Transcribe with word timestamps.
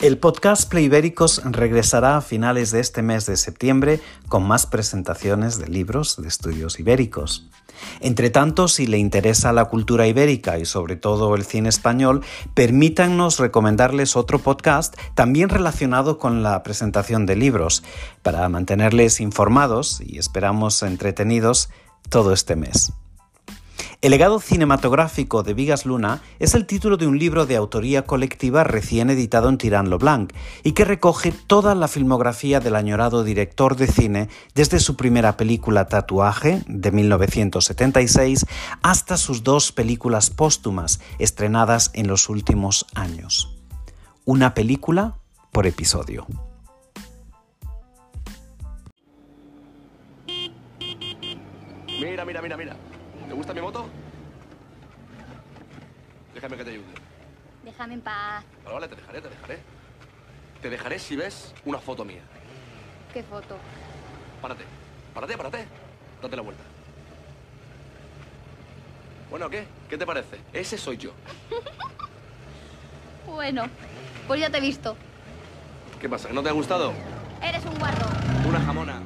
El 0.00 0.16
podcast 0.16 0.70
Playbéricos 0.70 1.42
regresará 1.44 2.16
a 2.16 2.20
finales 2.20 2.70
de 2.70 2.78
este 2.78 3.02
mes 3.02 3.26
de 3.26 3.36
septiembre 3.36 4.00
con 4.28 4.46
más 4.46 4.64
presentaciones 4.64 5.58
de 5.58 5.66
libros 5.66 6.22
de 6.22 6.28
estudios 6.28 6.78
ibéricos. 6.78 7.48
Entre 7.98 8.30
tanto, 8.30 8.68
si 8.68 8.86
le 8.86 8.98
interesa 8.98 9.52
la 9.52 9.64
cultura 9.64 10.06
ibérica 10.06 10.56
y 10.56 10.66
sobre 10.66 10.94
todo 10.94 11.34
el 11.34 11.42
cine 11.42 11.68
español, 11.68 12.22
permítannos 12.54 13.40
recomendarles 13.40 14.14
otro 14.14 14.38
podcast 14.38 14.96
también 15.16 15.48
relacionado 15.48 16.16
con 16.16 16.44
la 16.44 16.62
presentación 16.62 17.26
de 17.26 17.34
libros, 17.34 17.82
para 18.22 18.48
mantenerles 18.48 19.20
informados 19.20 20.00
y 20.00 20.18
esperamos 20.18 20.80
entretenidos 20.84 21.70
todo 22.08 22.32
este 22.32 22.54
mes. 22.54 22.92
El 24.00 24.12
legado 24.12 24.38
cinematográfico 24.38 25.42
de 25.42 25.54
Vigas 25.54 25.84
Luna 25.84 26.22
es 26.38 26.54
el 26.54 26.66
título 26.66 26.96
de 26.98 27.08
un 27.08 27.18
libro 27.18 27.46
de 27.46 27.56
autoría 27.56 28.02
colectiva 28.02 28.62
recién 28.62 29.10
editado 29.10 29.48
en 29.48 29.58
Tirán 29.58 29.90
Blanc 29.90 30.32
y 30.62 30.70
que 30.70 30.84
recoge 30.84 31.32
toda 31.32 31.74
la 31.74 31.88
filmografía 31.88 32.60
del 32.60 32.76
añorado 32.76 33.24
director 33.24 33.74
de 33.74 33.88
cine 33.88 34.28
desde 34.54 34.78
su 34.78 34.94
primera 34.94 35.36
película 35.36 35.88
Tatuaje 35.88 36.62
de 36.68 36.92
1976 36.92 38.46
hasta 38.82 39.16
sus 39.16 39.42
dos 39.42 39.72
películas 39.72 40.30
póstumas 40.30 41.00
estrenadas 41.18 41.90
en 41.92 42.06
los 42.06 42.28
últimos 42.28 42.86
años. 42.94 43.58
Una 44.24 44.54
película 44.54 45.16
por 45.50 45.66
episodio. 45.66 46.24
Mira, 52.00 52.24
mira, 52.24 52.40
mira, 52.40 52.56
mira. 52.56 52.76
¿Te 53.26 53.34
gusta 53.34 53.54
mi 53.54 53.60
moto? 53.60 53.86
Déjame 56.34 56.56
que 56.56 56.64
te 56.64 56.70
ayude. 56.70 56.84
Déjame 57.64 57.94
en 57.94 58.00
paz. 58.00 58.44
Vale, 58.64 58.74
vale, 58.74 58.88
te 58.88 58.96
dejaré, 58.96 59.20
te 59.20 59.28
dejaré. 59.28 59.58
Te 60.62 60.70
dejaré 60.70 60.98
si 60.98 61.16
ves 61.16 61.54
una 61.64 61.78
foto 61.78 62.04
mía. 62.04 62.22
¿Qué 63.12 63.22
foto? 63.22 63.56
Párate, 64.42 64.64
párate, 65.14 65.36
párate. 65.36 65.66
Date 66.22 66.36
la 66.36 66.42
vuelta. 66.42 66.62
Bueno, 69.30 69.50
¿qué? 69.50 69.66
¿Qué 69.88 69.98
te 69.98 70.06
parece? 70.06 70.38
Ese 70.52 70.78
soy 70.78 70.96
yo. 70.96 71.12
Bueno, 73.26 73.68
pues 74.26 74.40
ya 74.40 74.50
te 74.50 74.56
he 74.56 74.60
visto. 74.60 74.96
¿Qué 76.00 76.08
pasa? 76.08 76.28
¿Que 76.28 76.34
no 76.34 76.42
te 76.42 76.48
ha 76.48 76.52
gustado? 76.52 76.92
Eres 77.42 77.62
un 77.66 77.78
guarro. 77.78 78.06
Una 78.48 78.58
jamona. 78.60 79.02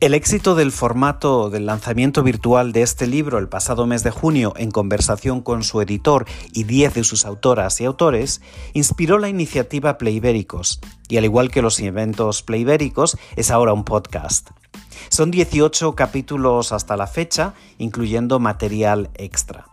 El 0.00 0.14
éxito 0.14 0.54
del 0.54 0.72
formato 0.72 1.50
del 1.50 1.66
lanzamiento 1.66 2.22
virtual 2.22 2.72
de 2.72 2.80
este 2.80 3.06
libro 3.06 3.36
el 3.36 3.50
pasado 3.50 3.86
mes 3.86 4.02
de 4.02 4.10
junio 4.10 4.54
en 4.56 4.70
conversación 4.70 5.42
con 5.42 5.62
su 5.62 5.82
editor 5.82 6.24
y 6.54 6.64
10 6.64 6.94
de 6.94 7.04
sus 7.04 7.26
autoras 7.26 7.78
y 7.82 7.84
autores 7.84 8.40
inspiró 8.72 9.18
la 9.18 9.28
iniciativa 9.28 9.98
Playbéricos 9.98 10.80
y 11.10 11.18
al 11.18 11.26
igual 11.26 11.50
que 11.50 11.60
los 11.60 11.78
eventos 11.80 12.42
Playbéricos 12.42 13.18
es 13.36 13.50
ahora 13.50 13.74
un 13.74 13.84
podcast. 13.84 14.48
Son 15.10 15.30
18 15.30 15.94
capítulos 15.94 16.72
hasta 16.72 16.96
la 16.96 17.06
fecha, 17.06 17.52
incluyendo 17.76 18.40
material 18.40 19.10
extra. 19.16 19.66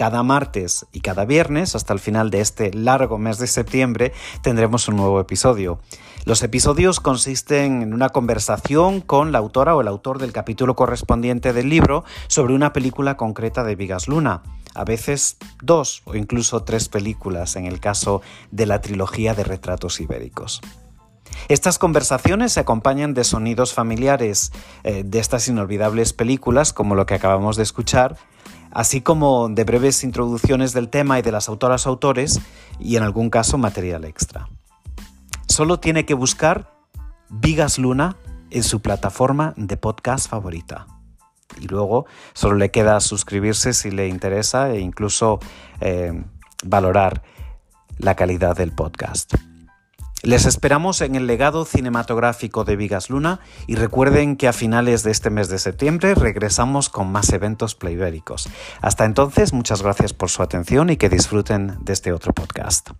Cada 0.00 0.22
martes 0.22 0.86
y 0.94 1.00
cada 1.00 1.26
viernes, 1.26 1.74
hasta 1.74 1.92
el 1.92 1.98
final 1.98 2.30
de 2.30 2.40
este 2.40 2.72
largo 2.72 3.18
mes 3.18 3.36
de 3.36 3.46
septiembre, 3.46 4.14
tendremos 4.40 4.88
un 4.88 4.96
nuevo 4.96 5.20
episodio. 5.20 5.78
Los 6.24 6.42
episodios 6.42 7.00
consisten 7.00 7.82
en 7.82 7.92
una 7.92 8.08
conversación 8.08 9.02
con 9.02 9.30
la 9.30 9.40
autora 9.40 9.76
o 9.76 9.82
el 9.82 9.88
autor 9.88 10.18
del 10.18 10.32
capítulo 10.32 10.74
correspondiente 10.74 11.52
del 11.52 11.68
libro 11.68 12.04
sobre 12.28 12.54
una 12.54 12.72
película 12.72 13.18
concreta 13.18 13.62
de 13.62 13.76
Vigas 13.76 14.08
Luna. 14.08 14.42
A 14.74 14.86
veces 14.86 15.36
dos 15.60 16.00
o 16.06 16.14
incluso 16.14 16.62
tres 16.62 16.88
películas 16.88 17.56
en 17.56 17.66
el 17.66 17.78
caso 17.78 18.22
de 18.50 18.64
la 18.64 18.80
trilogía 18.80 19.34
de 19.34 19.44
retratos 19.44 20.00
ibéricos. 20.00 20.62
Estas 21.48 21.78
conversaciones 21.78 22.52
se 22.52 22.60
acompañan 22.60 23.12
de 23.12 23.24
sonidos 23.24 23.74
familiares 23.74 24.50
eh, 24.82 25.02
de 25.04 25.18
estas 25.18 25.46
inolvidables 25.48 26.14
películas, 26.14 26.72
como 26.72 26.94
lo 26.94 27.04
que 27.04 27.14
acabamos 27.14 27.56
de 27.56 27.64
escuchar, 27.64 28.16
así 28.72 29.00
como 29.00 29.48
de 29.48 29.64
breves 29.64 30.04
introducciones 30.04 30.72
del 30.72 30.88
tema 30.88 31.18
y 31.18 31.22
de 31.22 31.32
las 31.32 31.48
autoras 31.48 31.86
autores 31.86 32.40
y 32.78 32.96
en 32.96 33.02
algún 33.02 33.30
caso 33.30 33.58
material 33.58 34.04
extra. 34.04 34.48
Solo 35.46 35.80
tiene 35.80 36.06
que 36.06 36.14
buscar 36.14 36.72
Vigas 37.28 37.78
Luna 37.78 38.16
en 38.50 38.62
su 38.62 38.80
plataforma 38.80 39.54
de 39.56 39.76
podcast 39.76 40.28
favorita. 40.28 40.86
Y 41.60 41.66
luego 41.66 42.06
solo 42.32 42.56
le 42.56 42.70
queda 42.70 43.00
suscribirse 43.00 43.72
si 43.72 43.90
le 43.90 44.08
interesa 44.08 44.70
e 44.70 44.80
incluso 44.80 45.40
eh, 45.80 46.24
valorar 46.64 47.22
la 47.98 48.14
calidad 48.14 48.56
del 48.56 48.72
podcast. 48.72 49.34
Les 50.22 50.44
esperamos 50.44 51.00
en 51.00 51.14
el 51.14 51.26
legado 51.26 51.64
cinematográfico 51.64 52.64
de 52.64 52.76
Vigas 52.76 53.08
Luna 53.08 53.40
y 53.66 53.76
recuerden 53.76 54.36
que 54.36 54.48
a 54.48 54.52
finales 54.52 55.02
de 55.02 55.10
este 55.12 55.30
mes 55.30 55.48
de 55.48 55.58
septiembre 55.58 56.14
regresamos 56.14 56.90
con 56.90 57.10
más 57.10 57.32
eventos 57.32 57.74
playbéricos. 57.74 58.48
Hasta 58.82 59.06
entonces, 59.06 59.54
muchas 59.54 59.82
gracias 59.82 60.12
por 60.12 60.28
su 60.28 60.42
atención 60.42 60.90
y 60.90 60.96
que 60.96 61.08
disfruten 61.08 61.78
de 61.80 61.94
este 61.94 62.12
otro 62.12 62.34
podcast. 62.34 62.90